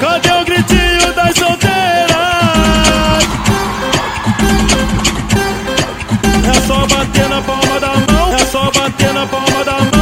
[0.00, 2.14] Cadê o gritinho das solteiras?
[6.48, 9.99] É só bater na palma da mão, é só bater na palma da mão.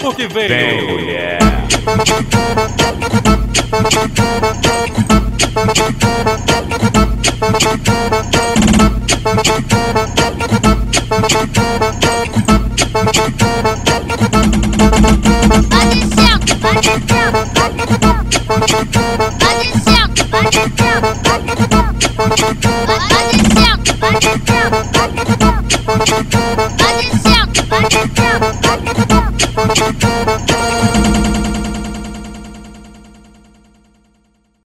[0.00, 0.48] Porque veio.
[0.48, 1.38] Vem, mulher.
[3.92, 4.00] you.
[4.14, 4.49] Chuck,